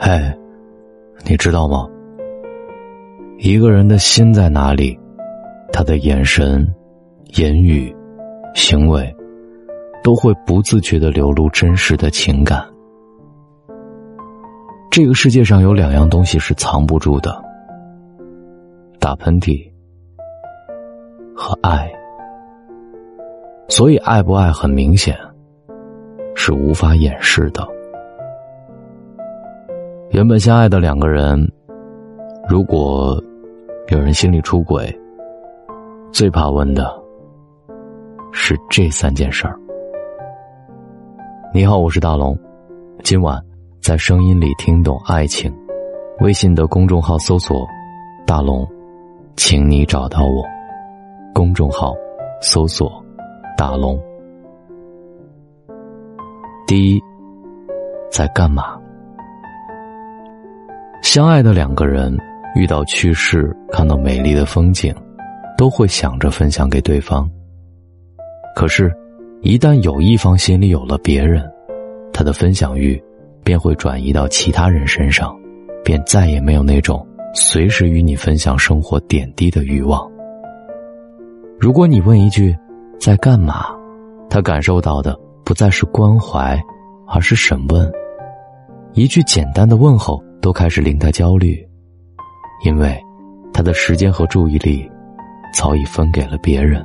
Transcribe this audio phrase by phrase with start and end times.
[0.00, 0.32] 嗨，
[1.26, 1.88] 你知道吗？
[3.38, 4.96] 一个人的心在哪里，
[5.72, 6.64] 他的眼神、
[7.36, 7.92] 言语、
[8.54, 9.12] 行为，
[10.04, 12.64] 都会不自觉的流露真实的情感。
[14.88, 17.36] 这个世界上有两样东西是藏不住的：
[19.00, 19.68] 打喷嚏
[21.34, 21.90] 和爱。
[23.68, 25.18] 所以，爱不爱很明显，
[26.36, 27.66] 是无法掩饰的。
[30.18, 31.48] 原本相爱的两个人，
[32.48, 33.22] 如果
[33.86, 34.92] 有人心里出轨，
[36.10, 36.92] 最怕问的
[38.32, 39.56] 是这三件事儿。
[41.54, 42.36] 你好，我是大龙，
[43.04, 43.40] 今晚
[43.80, 45.56] 在声音里听懂爱情。
[46.18, 47.56] 微信的公众号搜索
[48.26, 48.66] “大龙”，
[49.38, 50.44] 请你找到我。
[51.32, 51.94] 公众号
[52.42, 52.90] 搜索。
[53.56, 53.96] 大龙，
[56.66, 57.00] 第一，
[58.10, 58.77] 在干嘛？
[61.10, 62.14] 相爱的两个人
[62.54, 64.94] 遇到趣事，看到美丽的风景，
[65.56, 67.26] 都会想着分享给对方。
[68.54, 68.94] 可是，
[69.40, 71.50] 一旦有一方心里有了别人，
[72.12, 73.02] 他的分享欲
[73.42, 75.34] 便会转移到其他人身上，
[75.82, 80.06] 便再也没有那种随时与你分享生活点滴的欲望。
[81.58, 82.54] 如果你问一句，
[83.00, 83.64] 在干嘛？
[84.28, 86.60] 他感受到的不再是关怀，
[87.06, 87.90] 而是审问。
[88.92, 91.66] 一句简单的问候都开始令他焦虑，
[92.64, 92.98] 因为
[93.52, 94.88] 他的时间和注意力
[95.52, 96.84] 早已分给了别人。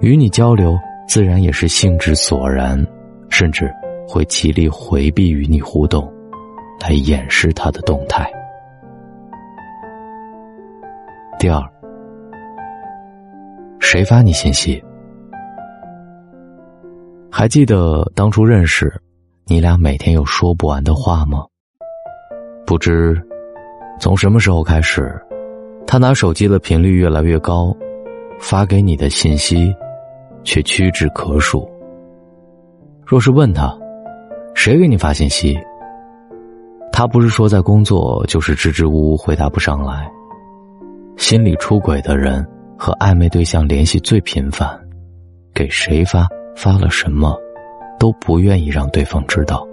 [0.00, 2.84] 与你交流，自然也是兴致索然，
[3.28, 3.72] 甚至
[4.08, 6.12] 会极力回避与你互动，
[6.80, 8.30] 来掩饰他的动态。
[11.38, 11.62] 第二，
[13.80, 14.82] 谁发你信息？
[17.30, 18.92] 还记得当初认识，
[19.46, 21.44] 你俩每天有说不完的话吗？
[22.66, 23.20] 不知
[24.00, 25.20] 从什么时候开始，
[25.86, 27.76] 他拿手机的频率越来越高，
[28.38, 29.74] 发给你的信息
[30.44, 31.68] 却屈指可数。
[33.04, 33.76] 若是问他，
[34.54, 35.58] 谁给你发信息？
[36.92, 40.10] 他不是说在工作，就是支支吾吾回答不上来。
[41.16, 42.46] 心里出轨的人
[42.76, 44.78] 和暧昧对象联系最频繁，
[45.54, 46.26] 给谁发？
[46.54, 47.34] 发了什么，
[47.98, 49.66] 都不愿意让对方知道。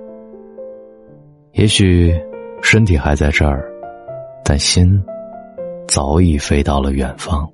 [1.51, 2.17] 也许
[2.61, 3.63] 身体还在这儿，
[4.43, 5.01] 但心
[5.87, 7.49] 早已飞到了远方。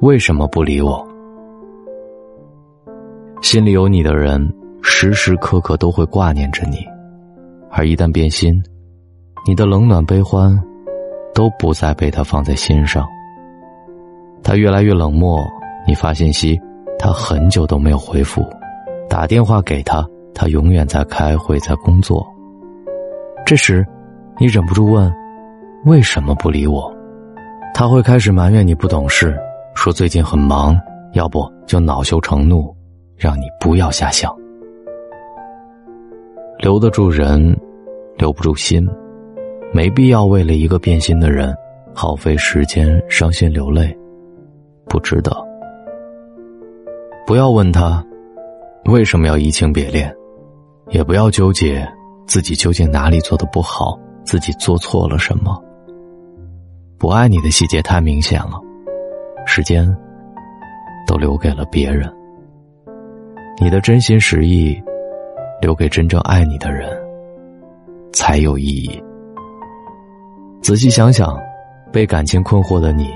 [0.00, 1.06] 为什么不理我？
[3.42, 6.86] 心里有你的人，时时刻刻都会挂念着你，
[7.70, 8.62] 而一旦变心，
[9.46, 10.56] 你的冷暖悲欢
[11.34, 13.06] 都不再被他放在心上。
[14.42, 15.44] 他越来越冷漠。
[15.86, 16.60] 你发信息，
[16.98, 18.42] 他很久都没有回复；
[19.08, 20.06] 打电话给他，
[20.38, 22.24] 他永远在开会，在工作。
[23.44, 23.84] 这时，
[24.38, 25.12] 你忍不住问
[25.84, 26.94] ：“为什么不理我？”
[27.74, 29.36] 他会开始埋怨你不懂事，
[29.74, 30.78] 说最近很忙，
[31.12, 32.72] 要不就恼羞成怒，
[33.16, 34.32] 让你不要瞎想。
[36.60, 37.58] 留得住人，
[38.16, 38.88] 留不住心，
[39.72, 41.52] 没必要为了一个变心的人
[41.92, 43.92] 耗费时间、伤心流泪，
[44.86, 45.36] 不值得。
[47.26, 48.04] 不要问他
[48.84, 50.14] 为什么要移情别恋，
[50.90, 51.86] 也不要纠结
[52.26, 55.62] 自己究竟哪里做的不好，自己做错了什么。
[56.98, 58.60] 不爱你的细节太明显了，
[59.46, 59.86] 时间
[61.06, 62.10] 都留给了别人。
[63.60, 64.80] 你的真心实意
[65.60, 66.90] 留给真正爱你的人
[68.12, 69.02] 才有意义。
[70.62, 71.38] 仔细想想，
[71.92, 73.10] 被感情困惑的你，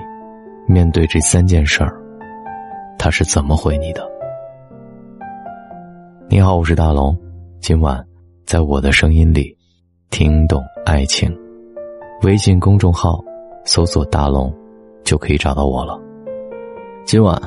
[0.66, 1.96] 面对这三件事儿。
[2.98, 4.08] 他是怎么回你的？
[6.28, 7.16] 你好，我是大龙，
[7.62, 8.04] 今晚
[8.44, 9.56] 在我的声音里
[10.10, 11.32] 听懂爱情。
[12.22, 13.22] 微信公众号
[13.64, 14.52] 搜索“大龙”
[15.06, 15.96] 就可以找到我了。
[17.04, 17.40] 今晚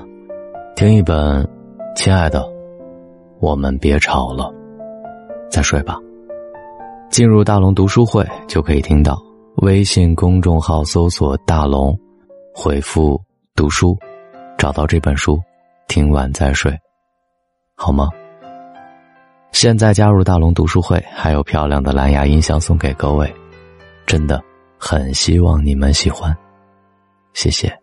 [0.74, 1.44] 听一本
[1.98, 2.50] 《亲爱的，
[3.42, 4.50] 我们别吵了，
[5.52, 6.00] 再睡吧》。
[7.12, 9.22] 进入大龙读书会就可以听到。
[9.58, 11.94] 微信公众号搜索“大龙”，
[12.56, 13.22] 回复
[13.54, 13.98] “读书”。
[14.58, 15.38] 找到这本书，
[15.90, 16.74] 听完再睡，
[17.76, 18.08] 好吗？
[19.56, 23.34] 现在加入大龙读书会，还有漂亮的蓝牙音箱送给各位，
[24.06, 24.44] 真的
[24.78, 26.36] 很希望你们喜欢，
[27.34, 27.74] 谢谢，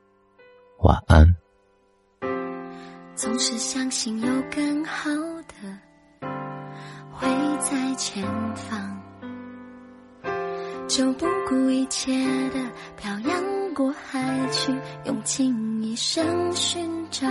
[0.81, 1.27] 晚安。
[3.17, 5.09] 总是相信有更好
[5.49, 5.55] 的
[7.11, 7.27] 会
[7.59, 8.23] 在前
[8.55, 9.01] 方，
[10.87, 12.13] 就不顾一切
[12.51, 12.61] 的
[12.99, 13.43] 漂洋。
[13.75, 14.21] 过海
[14.51, 14.71] 去，
[15.07, 17.27] 用尽一生寻找，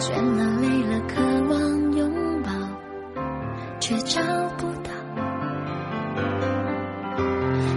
[0.00, 2.15] 倦了累了，渴望拥
[3.86, 4.20] 却找
[4.56, 4.90] 不到。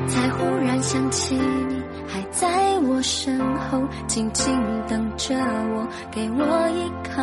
[0.07, 7.21] 才忽然想起你还在我身后静静等着我给我依靠。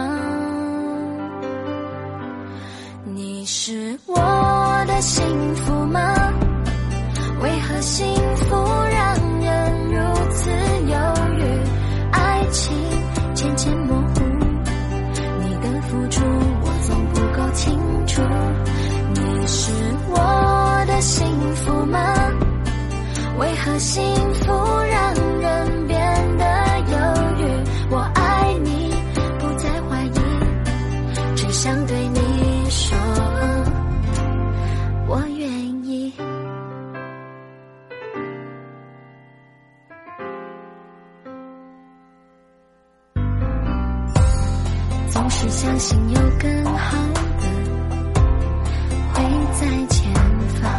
[3.02, 4.14] 你是我
[4.86, 6.00] 的幸福吗？
[7.42, 8.06] 为何心
[45.16, 46.94] 总是相信有更好
[47.40, 47.46] 的
[49.14, 49.22] 会
[49.54, 50.12] 在前
[50.60, 50.70] 方，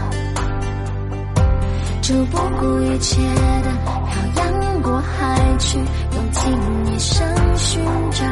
[2.03, 3.19] 就不顾一切
[3.63, 3.71] 的
[4.05, 6.53] 漂洋过海去，用尽
[6.85, 7.81] 一生寻
[8.11, 8.26] 找。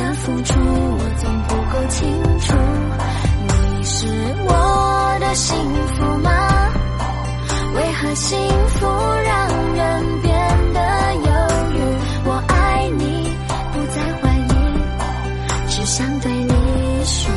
[0.00, 2.10] 的付出我总不够清
[2.40, 2.56] 楚。
[3.76, 4.06] 你是
[4.46, 5.54] 我的幸
[5.94, 6.30] 福吗？
[7.74, 8.38] 为何幸
[8.68, 8.86] 福
[9.22, 10.32] 让人变
[10.72, 10.80] 得
[11.16, 11.30] 犹
[11.74, 11.76] 豫？
[12.24, 13.30] 我爱你，
[13.72, 14.50] 不再怀疑，
[15.68, 16.54] 只想对你
[17.04, 17.30] 说，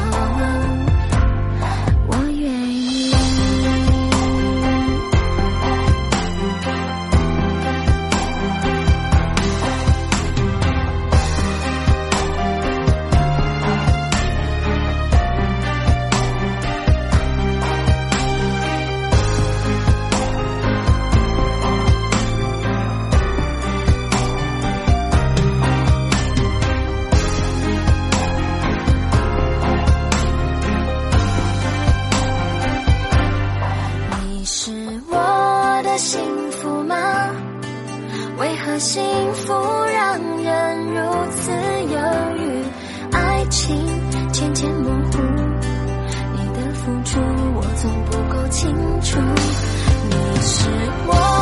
[38.66, 39.54] 和幸福
[39.94, 41.98] 让人如此犹
[42.38, 42.64] 豫
[43.12, 43.76] 爱情
[44.32, 45.18] 渐渐模糊
[46.32, 47.20] 你的付出
[47.56, 49.20] 我总不够清楚
[50.10, 50.70] 你是
[51.08, 51.33] 我